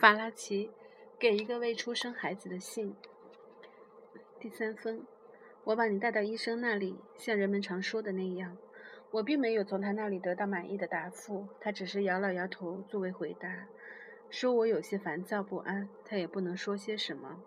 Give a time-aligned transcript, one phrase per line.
[0.00, 0.70] 法拉奇
[1.18, 2.96] 给一个未出生孩子的信。
[4.38, 5.04] 第三封，
[5.64, 8.56] 我把你带到医生那里，像人们常说的那样。
[9.10, 13.66] 我并没有从他那里得到满意的答复，他只是摇了摇头作为回答，
[14.30, 15.86] 说我有些烦躁不安。
[16.06, 17.42] 他也不能说些什么，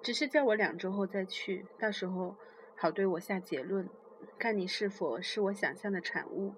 [0.00, 2.36] 只是叫我两周后再去，到时候
[2.76, 3.88] 好对我下结论，
[4.38, 6.54] 看你是否是我想象的产物。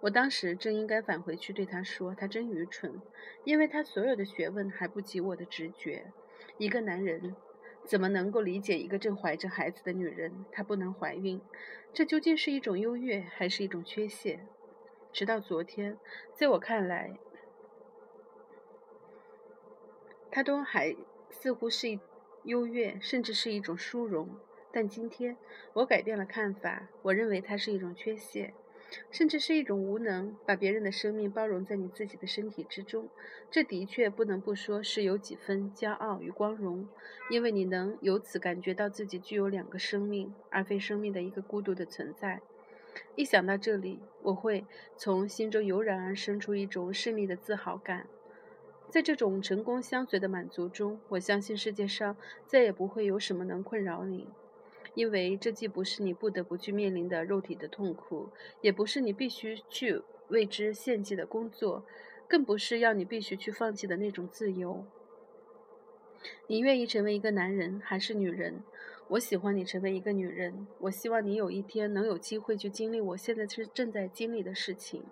[0.00, 3.00] 我当时正应该返回去对他说：“他真愚蠢，
[3.44, 6.12] 因为他所有的学问还不及我的直觉。
[6.58, 7.34] 一个男人
[7.84, 10.44] 怎么能够理解一个正怀着孩子的女人？
[10.52, 11.40] 她不能怀孕，
[11.92, 14.46] 这究竟是一种优越还是一种缺陷？
[15.12, 15.98] 直到昨天，
[16.34, 17.18] 在我看来，
[20.30, 20.94] 她都还
[21.30, 21.98] 似乎是一
[22.44, 24.28] 优越，甚至是一种殊荣。
[24.70, 25.38] 但今天，
[25.72, 28.52] 我改变了看法，我认为它是一种缺陷。”
[29.10, 33.08] 甚至是一种无能，把别人的生命包容在你自己的身体之中，
[33.50, 36.88] 这的确不能不说是有几分骄傲与光荣，
[37.30, 42.40] 因为你能由此感觉到自己具有两个生命，而非生命的一个孤独的存在。
[43.14, 44.64] 一想到这里，我会
[44.96, 48.06] 从心中油然而生出一种胜利的自豪感。
[48.88, 54.28] 在这种成功相随的满足中，我相信世界上再也不会有什么能困扰你。
[54.96, 58.30] 因为这既不是你不得不去面临的肉体的痛苦，
[58.62, 61.84] 也不是你必须去为之献祭的工作，
[62.26, 64.86] 更不是要你必须去放弃的那种自由。
[66.46, 68.62] 你愿意成为一个男人还是女人？
[69.08, 70.66] 我喜欢你成为一个女人。
[70.80, 75.04] 我希望你有一天能有机会去经历我现在是正在经历的事情。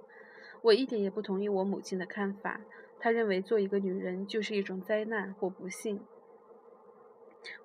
[0.63, 2.63] 我一点也不同意我母亲的看法，
[2.99, 6.01] 她认为做一个女人就是一种灾难或不幸。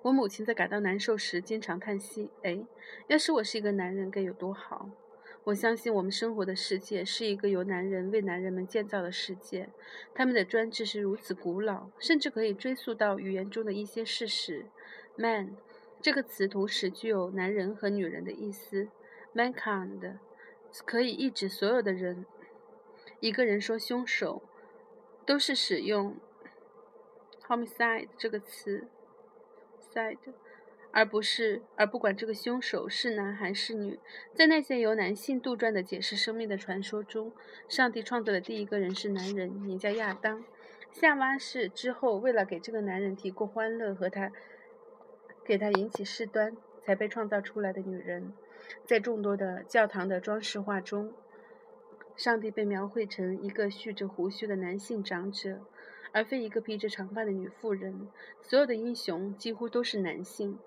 [0.02, 2.64] 我母亲在感到难受时，经常叹息：“哎，
[3.08, 4.90] 要是我是一个男人，该有多好！”
[5.44, 9.70] 我相信我们生活的世界是一个由男人为男人们建造的世界，
[10.14, 14.66] 他们的专制是如此古老，甚至可以追溯到语言中的一些事实。
[15.16, 15.56] “man”
[16.02, 18.88] 这个词同时具有男人和女人的意思
[19.34, 20.18] ，“mankind”
[20.84, 22.26] 可以意指所有的人。
[23.20, 24.42] 一个人说“凶手”，
[25.24, 26.16] 都是使用
[27.46, 28.88] “homicide” 这个词。
[29.92, 30.18] side，
[30.92, 33.98] 而不是，而不管这个凶手是男还是女，
[34.34, 37.32] 在那些由男性杜撰的解释生命的传说中，
[37.68, 40.44] 上帝创造的第一个人是男人，名叫亚当。
[40.92, 44.32] 夏娃是之后为了给这个男人提供欢乐和他
[45.44, 48.32] 给他引起事端才被创造出来的女人。
[48.84, 51.12] 在众多的教堂的装饰画中，
[52.16, 55.60] 上帝被描绘成一个蓄着胡须的男性长者。
[56.12, 58.08] 而非一个披着长发的女妇人。
[58.40, 60.58] 所有的英雄几乎都是男性，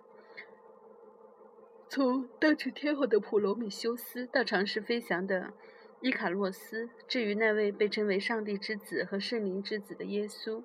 [1.87, 5.53] 从当成天后的普罗米修斯到尝试飞翔的
[6.01, 10.63] 伊卡洛斯，至于那位被称为上帝之子和圣灵之子的耶稣。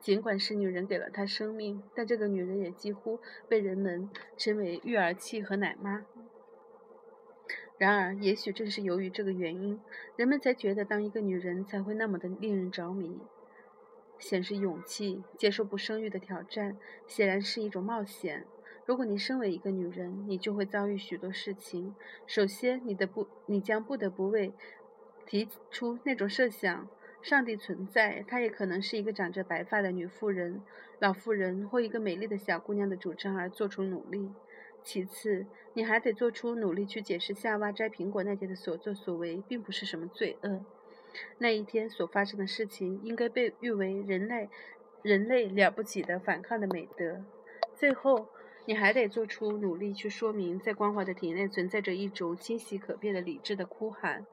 [0.00, 6.04] 尽管是女人给了他生命，但这个女人也几乎被人们称为育儿器和奶妈。
[7.78, 9.80] 然而，也许正是由于这个原因，
[10.16, 13.18] 人们才觉得当一个女人才会那么的令人着迷。
[14.24, 18.46] 显示勇气，接受不生育的挑战，显然是一种冒险。
[18.86, 21.94] 如果你身为一个女人，你就会遭遇许多事情。
[22.26, 24.54] 首先，你的不，你将不得不为
[25.26, 26.88] 提出那种设想：
[27.20, 30.62] 上帝存在，她也可能是一个长着白发的女妇人、
[31.00, 34.30] 老妇人或一个美丽的小姑娘的主张而做出努力。
[34.82, 40.64] 其次，你还得做出努力去解释夏娃摘苹果那天的所作所为，并不是什么罪恶。
[41.38, 44.48] 那一天所发生的事情应该被誉为人类
[45.02, 47.24] 人类了不起的反抗的美德。
[47.74, 48.28] 最后，
[48.66, 54.26] 你还得做出努力去说明，在光滑的体内存在着一种清晰可辨的理智的哭喊。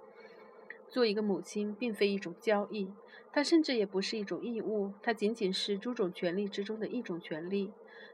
[0.88, 2.91] 做一个母亲并非一种交易，
[3.31, 7.72] 它甚至也不是一种义务，它仅仅是诸种权利之中的一种权利。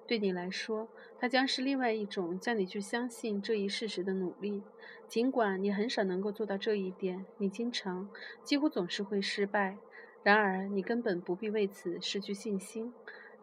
[0.08, 0.88] 对你来说，
[1.20, 4.64] 它将是另外一种叫你去相信这一事实的努力。
[5.08, 8.10] 尽管你很少能够做到这一点，你经常、
[8.44, 9.78] 几乎总是会失败。
[10.24, 12.94] 然而，你根本不必为此失去信心。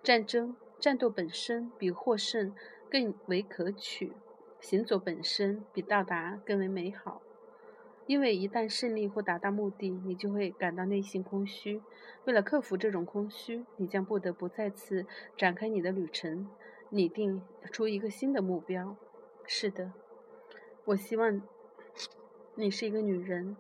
[0.03, 2.55] 战争、战斗本身比获胜
[2.91, 4.13] 更为可取，
[4.61, 7.21] 行走本身比到达更为美好。
[8.07, 11.83] 因为一旦胜利或达到目的，你就会感到内心空虚。
[12.25, 15.07] 为了克服这种空虚，你将不得不再次
[15.37, 16.49] 展开你的旅程，
[16.91, 17.43] 拟定
[17.73, 18.97] 出一个新的目标。
[19.47, 19.93] 是的，
[20.87, 21.43] 我希望
[22.55, 23.57] 你是一个女人。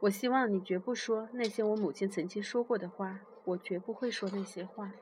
[0.00, 3.20] 我希望你绝不说那些我母亲曾经说过的话。
[3.44, 4.92] 我绝不会说那些话。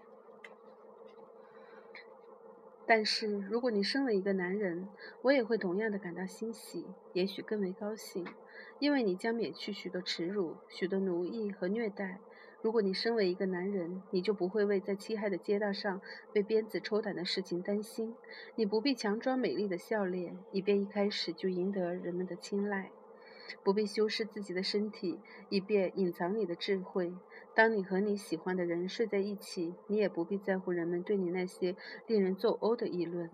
[2.86, 4.88] 但是，如果你生了一个男人，
[5.22, 8.24] 我也会同样的感到欣喜，也许更为高兴。
[8.78, 12.20] 因为你将免去许多耻辱、许多奴役和虐待。
[12.60, 16.00] 如果你身为一个男人，你就不会为在漆黑的街道上
[16.32, 18.16] 被鞭子抽打的事情担心。
[18.56, 22.90] 你不必强装美丽的笑脸，以便一开始就赢得人们的青睐；
[23.62, 25.20] 不必修饰自己的身体，
[25.50, 27.14] 以便隐藏你的智慧。
[27.55, 31.76] 当你和你喜欢的人睡在一起，你也不必在乎人们对你那些
[32.08, 33.31] 令人作呕的议论。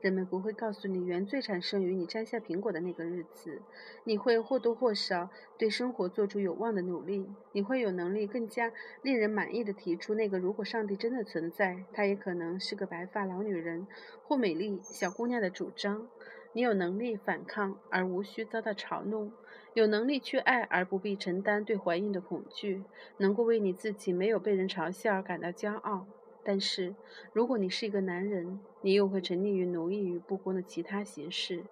[0.00, 3.60] 人们不会告诉你原罪产生于你摘下苹果的那个日子。
[4.04, 7.28] 你会或多或少对生活做出有望的努力。
[7.52, 8.72] 你会有能力更加
[9.02, 13.86] 令人满意的提出那个如果上帝真的存在，他也可能是个白发老女人
[14.22, 16.08] 或美丽小姑娘的主张。
[16.54, 19.32] 你有能力反抗而无需遭到嘲弄，
[19.74, 22.82] 有能力去爱而不必承担对怀孕的恐惧，
[23.18, 26.06] 能够为你自己没有被人嘲笑而感到骄傲。
[26.48, 26.94] 但是，
[27.34, 31.62] 如果你是一个男人，你又会沉溺于奴役与不公的其他形式。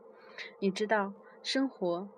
[0.59, 2.11] 你知道，生活，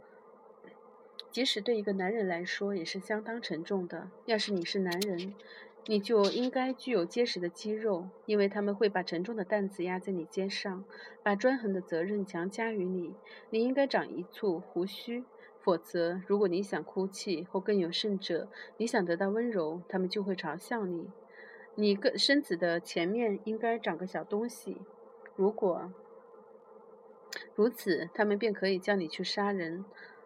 [1.30, 4.10] 即使对一个男人来说，也是相当沉重的。
[4.24, 5.36] 要是你是男人，
[5.86, 10.84] 你就应该具有结实的肌肉，因为他们会把沉重的担子压在你肩上，
[11.22, 13.14] 把专横的责任强加于你。
[13.50, 15.22] 你应该长一簇胡须，
[15.60, 21.06] 否则，如果你想哭泣，或更有甚者，你想得到温柔，他们就会嘲笑你。
[21.80, 24.78] 你个身子的前面应该长个小东西，
[25.36, 25.92] 如果
[27.54, 29.84] 如此，他们便可以叫你去杀人，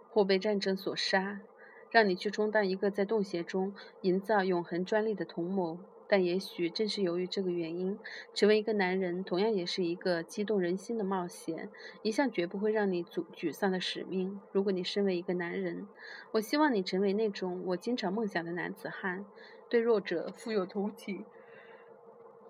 [0.09, 1.43] 或被战争所杀，
[1.91, 5.79] 让你去充当一个在洞穴中营造永恒专利的同谋。
[6.09, 7.99] 但也许正是由于这个原因，
[8.33, 11.69] 成为一个男人同样也是一个激动人心的冒险，
[12.01, 14.41] 一项绝不会让你沮沮丧的使命。
[14.53, 15.87] 如果你身为一个男人，
[16.31, 19.27] 我希望你成为那种我经常梦想的男子汉，
[19.69, 21.27] 对弱者富有同情。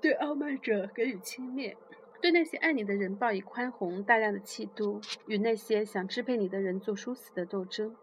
[0.02, 1.76] 对傲慢者给予轻蔑，
[2.20, 7.94] 对那些爱你的人报以宽宏大量的气度，与那些想支配你的人做殊死的斗争。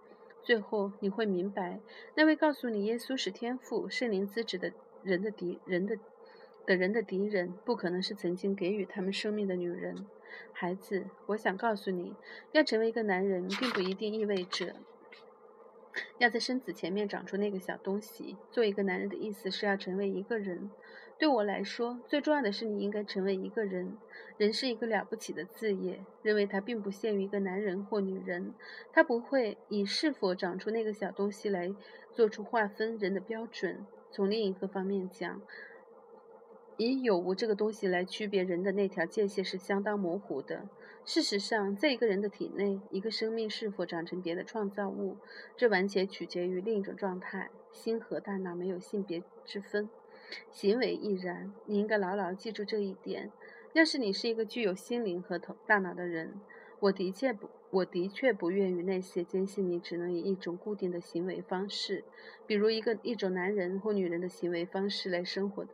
[0.41, 1.81] 最后你会明白，
[2.15, 4.71] 那位告诉你耶稣是天赋、圣灵资质的
[5.03, 5.97] 人的敌人的
[6.65, 10.07] 的人的敌人，不可能是曾经给予他们生命的女人。
[10.53, 12.15] 孩子，我想告诉你，
[12.53, 14.77] 要成为一个男人，并不一定意味着
[16.17, 18.37] 要在身子前面长出那个小东西。
[18.51, 20.69] 做一个男人的意思是要成为一个人。
[21.17, 23.97] 对我来说，最重要的是你应该成为一个人。
[24.37, 28.53] 人是一个了不起的字眼，认为它并不限于一个男人或女人。
[28.93, 31.75] 它不会以是否长出那个小东西来
[32.13, 33.85] 做出划分人的标准。
[34.11, 35.41] 从另一个方面讲，
[36.79, 40.69] 以有无这个东西来区别人的那条界限是相当模糊的。
[41.03, 45.17] 事实上，在一个人的体内，一个生命是否长成别的创造物，
[45.57, 47.49] 这完全取决于另一种状态。
[47.73, 49.89] 心和大脑没有性别之分。
[50.51, 53.29] 行为亦然，你应该牢牢记住这一点。
[53.73, 56.39] 要是你是一个具有心灵和头大脑的人，
[56.79, 62.05] 我的确不，我的确不愿与那些坚信你只能以一种固定的行为方式，
[62.47, 65.65] 比如一个一种男人或女人的行为方式来生活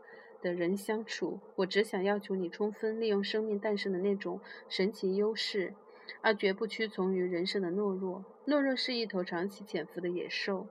[0.46, 1.40] 的人相处。
[1.56, 4.40] 我只想要求你充分利用生命诞生的那种
[4.70, 5.74] 神奇优势，
[6.22, 8.24] 而绝不屈从于人生的懦弱。
[8.46, 10.68] 懦弱是一头长期潜伏的野兽，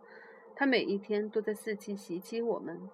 [0.55, 2.89] 它每一天都在伺机袭击我们。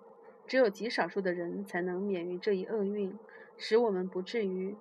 [0.46, 3.16] 只有极少数的人才能免于这一厄运，
[3.58, 4.74] 使我们不至于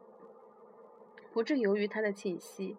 [1.34, 2.78] 不致由于它的侵袭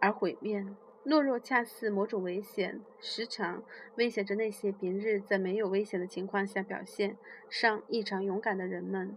[0.00, 0.66] 而毁灭。
[1.04, 3.62] 懦弱恰似某种危险，时常
[3.96, 7.16] 威胁着那些平日在没有危险的情况下表现
[7.48, 9.16] 上异常勇敢的人们。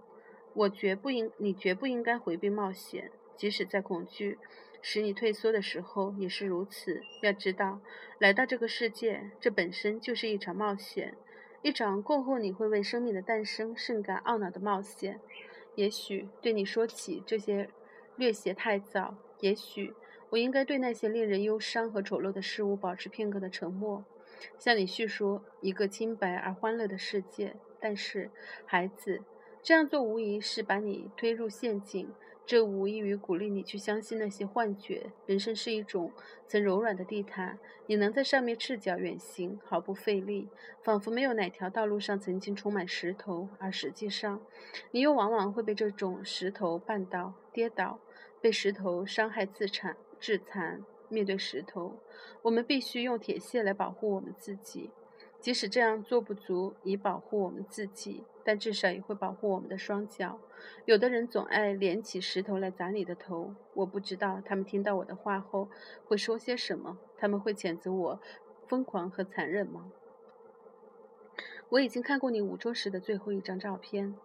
[0.54, 4.38] 我绝不应，你绝不应该回避冒险，即使在恐惧
[4.82, 7.02] 使你退缩的时候也是如此。
[7.22, 7.82] 要知道，
[8.20, 11.16] 来到这个世界，这本身就是一场冒险。
[11.62, 15.20] 一场过后你会为生命的诞生甚感懊恼的冒险。
[15.76, 17.70] 也许对你说起这些
[18.16, 19.16] 略显太早。
[19.40, 19.94] 也许
[20.32, 24.06] 我应该对那些令人忧伤和丑陋的事物保持片刻的沉默，
[24.58, 27.56] 向你叙说一个清白而欢乐的世界。
[27.82, 28.32] 但是，
[28.66, 29.22] 孩子，
[29.62, 32.10] 这样做无疑是把你推入陷阱。
[32.44, 35.12] 这无异于鼓励你去相信那些幻觉。
[35.26, 36.12] 人生是一种
[36.48, 40.50] 曾柔软的地毯，你能在上面赤脚远行，毫不费力，
[40.82, 43.50] 仿佛没有哪条道路上曾经充满石头。
[43.60, 44.42] 而实际上，
[44.92, 48.00] 你又往往会被这种石头绊倒、跌倒，
[48.42, 50.86] 被石头伤害、自残、致残。
[51.10, 51.98] 面对石头，
[52.44, 54.92] 我们必须用铁屑来保护我们自己。
[55.42, 60.40] 即使这样做不足以保护我们自己，但至少也会保护我们的双脚。
[60.86, 65.68] 有的人总爱连起石头来砸你的头，我不知道他们听到我的话后
[66.06, 66.98] 会说些什么。
[67.18, 68.22] 他们会谴责我
[68.68, 69.92] 疯狂和残忍吗？
[71.70, 74.16] 我已经看过你五周时的最后一张照片。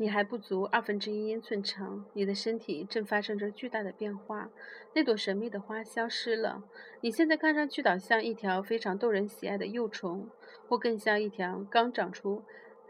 [0.00, 4.48] 你还不足二分之一英寸长，你的身体正发生着巨大的变化。
[4.94, 6.62] 那朵神秘的花消失了，
[7.00, 10.28] 你现在看上去倒像一条非常逗人喜爱的幼虫，
[10.68, 12.44] 或更像一条刚长出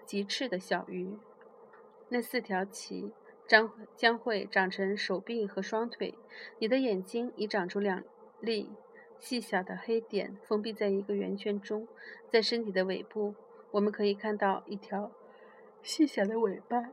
[0.05, 1.17] 棘翅的小鱼。
[2.11, 3.11] 那四条鳍
[3.47, 6.15] 将将会长成手臂和双腿。
[6.59, 8.05] 你的眼睛已长出两
[8.41, 8.71] 粒
[9.19, 11.89] 细小的黑点，封闭在一个圆圈中，
[12.31, 13.35] 在身体的尾部。
[13.71, 15.11] 我们可以看到一条
[15.89, 16.93] 细小的尾巴。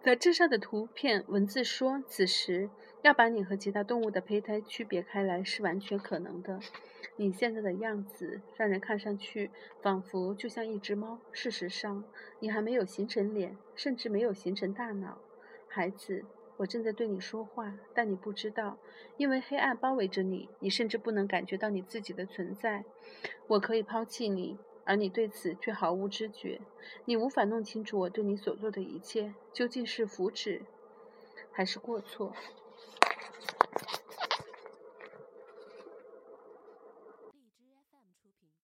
[0.00, 2.70] 杂志上的图片文字说，此时
[3.02, 6.60] 要把你和其他动物的胚胎区别开来是完全可能的。
[7.16, 9.50] 你现在的样子让人看上去
[9.82, 11.18] 仿佛就像一只猫。
[11.32, 12.04] 事实上，
[12.38, 15.18] 你还没有形成脸，甚至没有形成大脑。
[15.66, 16.24] 孩子，
[16.58, 18.78] 我正在对你说话，但你不知道，
[19.16, 22.84] 因为黑暗包围着你，你甚至不能感觉到你自己的存在。
[23.48, 24.56] 我可以抛弃你。
[24.88, 26.62] 而你对此却毫无知觉，
[27.04, 30.62] 你无法弄清楚我对你所做的一切究竟是福祉
[31.52, 32.32] 还是过错。